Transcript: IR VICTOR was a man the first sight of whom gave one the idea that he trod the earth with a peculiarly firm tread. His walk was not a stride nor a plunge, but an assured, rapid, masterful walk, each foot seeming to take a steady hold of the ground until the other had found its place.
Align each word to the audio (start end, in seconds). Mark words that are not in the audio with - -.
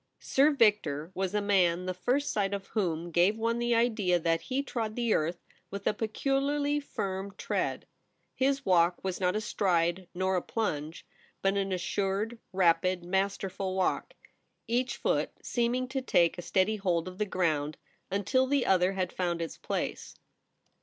IR 0.35 0.53
VICTOR 0.55 1.11
was 1.13 1.35
a 1.35 1.41
man 1.41 1.85
the 1.85 1.93
first 1.93 2.31
sight 2.31 2.55
of 2.55 2.65
whom 2.69 3.11
gave 3.11 3.37
one 3.37 3.59
the 3.59 3.75
idea 3.75 4.17
that 4.17 4.41
he 4.41 4.63
trod 4.63 4.95
the 4.95 5.13
earth 5.13 5.45
with 5.69 5.85
a 5.85 5.93
peculiarly 5.93 6.79
firm 6.79 7.35
tread. 7.37 7.85
His 8.33 8.65
walk 8.65 9.03
was 9.03 9.19
not 9.19 9.35
a 9.35 9.41
stride 9.41 10.07
nor 10.15 10.35
a 10.37 10.41
plunge, 10.41 11.05
but 11.43 11.55
an 11.55 11.71
assured, 11.71 12.39
rapid, 12.51 13.03
masterful 13.03 13.75
walk, 13.75 14.15
each 14.67 14.97
foot 14.97 15.33
seeming 15.43 15.87
to 15.89 16.01
take 16.01 16.35
a 16.35 16.41
steady 16.41 16.77
hold 16.77 17.07
of 17.07 17.19
the 17.19 17.25
ground 17.27 17.77
until 18.09 18.47
the 18.47 18.65
other 18.65 18.93
had 18.93 19.13
found 19.13 19.39
its 19.39 19.55
place. 19.59 20.15